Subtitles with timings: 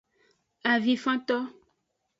[0.71, 1.37] Avinfanto.